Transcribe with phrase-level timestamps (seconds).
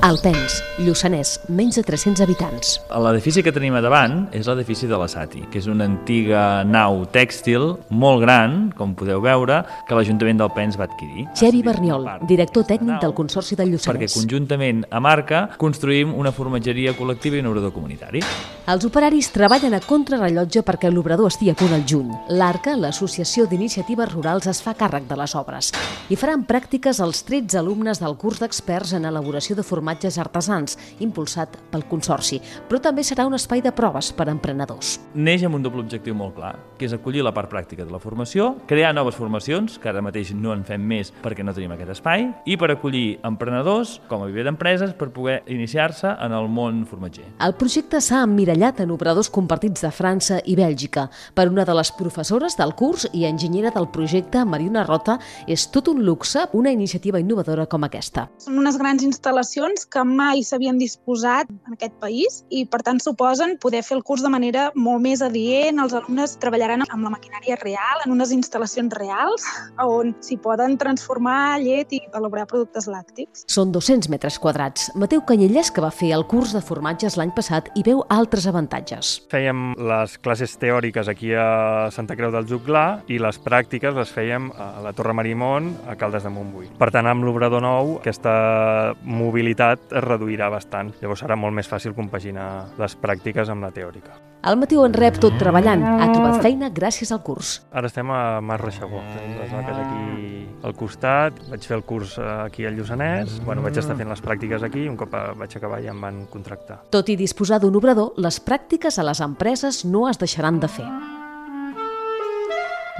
[0.00, 2.78] Alpens, Lluçanès, menys de 300 habitants.
[3.04, 7.02] L'edifici que tenim a davant és l'edifici de la Sati, que és una antiga nau
[7.12, 11.26] tèxtil molt gran, com podeu veure, que l'Ajuntament d'Alpens va adquirir.
[11.36, 14.16] Xevi Berniol, director tècnic del Consorci del Perquè Lluçanès.
[14.22, 18.24] conjuntament a Marca construïm una formatgeria col·lectiva i un obrador comunitari.
[18.72, 22.08] Els operaris treballen a contrarrellotge perquè l'obrador estigui a punt al juny.
[22.30, 25.74] L'ARCA, l'Associació d'Iniciatives Rurals, es fa càrrec de les obres
[26.08, 31.56] i faran pràctiques als 13 alumnes del curs d'experts en elaboració de formatges artesans, impulsat
[31.72, 34.98] pel Consorci, però també serà un espai de proves per a emprenedors.
[35.14, 38.00] Neix amb un doble objectiu molt clar, que és acollir la part pràctica de la
[38.02, 41.96] formació, crear noves formacions, que ara mateix no en fem més perquè no tenim aquest
[41.96, 46.84] espai, i per acollir emprenedors, com a viver d'empreses, per poder iniciar-se en el món
[46.88, 47.26] formatger.
[47.40, 51.08] El projecte s'ha emmirallat en obradors compartits de França i Bèlgica.
[51.34, 55.88] Per una de les professores del curs i enginyera del projecte, Mariona Rota, és tot
[55.90, 58.26] un luxe una iniciativa innovadora com aquesta.
[58.42, 63.56] Són unes grans instal·lacions que mai s'havien disposat en aquest país i, per tant, suposen
[63.62, 65.80] poder fer el curs de manera molt més adient.
[65.82, 69.46] Els alumnes treballaran amb la maquinària real, en unes instal·lacions reals,
[69.80, 73.44] on s'hi poden transformar llet i elaborar productes làctics.
[73.50, 74.90] Són 200 metres quadrats.
[74.98, 79.12] Mateu Canyellès, que va fer el curs de formatges l'any passat, hi veu altres avantatges.
[79.30, 84.50] Fèiem les classes teòriques aquí a Santa Creu del Juglar i les pràctiques les fèiem
[84.58, 86.70] a la Torre Marimón, a Caldes de Montbui.
[86.80, 90.90] Per tant, amb l'obrador nou, aquesta mobilitat es reduirà bastant.
[91.02, 92.48] Llavors serà molt més fàcil compaginar
[92.80, 94.16] les pràctiques amb la teòrica.
[94.40, 95.82] El Mateu en rep tot treballant.
[95.84, 97.58] Ha trobat feina gràcies al curs.
[97.76, 101.42] Ara estem a Mas Reixagó, tenim les vaques aquí al costat.
[101.52, 104.86] Vaig fer el curs eh, aquí al Lluçanès, bueno, vaig estar fent les pràctiques aquí
[104.86, 106.80] i un cop eh, vaig acabar ja em van contractar.
[106.90, 110.88] Tot i disposar d'un obrador, les pràctiques a les empreses no es deixaran de fer.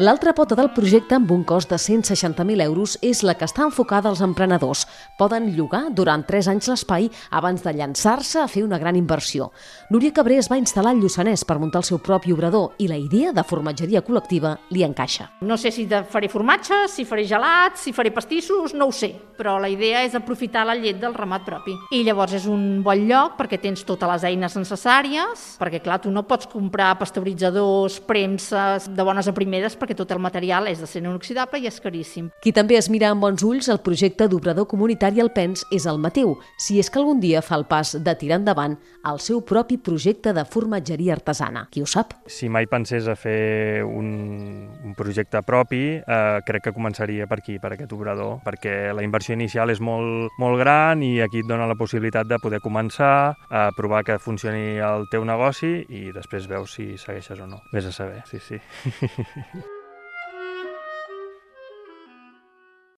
[0.00, 4.08] L'altra pota del projecte, amb un cost de 160.000 euros, és la que està enfocada
[4.08, 4.86] als emprenedors.
[5.18, 9.50] Poden llogar durant 3 anys l'espai abans de llançar-se a fer una gran inversió.
[9.92, 12.96] Núria Cabré es va instal·lar al Lluçanès per muntar el seu propi obrador i la
[12.96, 15.26] idea de formatgeria col·lectiva li encaixa.
[15.44, 19.58] No sé si faré formatges, si faré gelats, si faré pastissos, no ho sé, però
[19.60, 21.76] la idea és aprofitar la llet del ramat propi.
[21.92, 26.08] I llavors és un bon lloc perquè tens totes les eines necessàries, perquè clar, tu
[26.08, 30.88] no pots comprar pasteuritzadors, premses de bones a primeres perquè tot el material és de
[30.88, 32.30] ser inoxidable i és caríssim.
[32.42, 36.00] Qui també es mira amb bons ulls el projecte d'obrador comunitari al PENS és el
[36.02, 38.76] Mateu, si és que algun dia fa el pas de tirar endavant
[39.10, 41.66] el seu propi projecte de formatgeria artesana.
[41.72, 42.14] Qui ho sap?
[42.30, 47.58] Si mai pensés a fer un, un projecte propi, eh, crec que començaria per aquí,
[47.62, 51.68] per aquest obrador, perquè la inversió inicial és molt, molt gran i aquí et dona
[51.70, 56.78] la possibilitat de poder començar a provar que funcioni el teu negoci i després veus
[56.78, 57.64] si segueixes o no.
[57.72, 58.60] Vés a saber, sí, sí.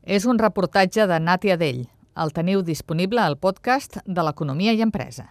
[0.02, 1.84] És un reportatge de Nàtia Dell.
[2.18, 5.30] El teniu disponible al podcast de l'Economia i Empresa.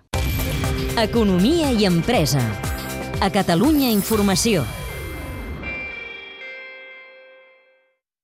[0.98, 2.42] Economia i empresa.
[3.22, 4.64] A Catalunya Informació.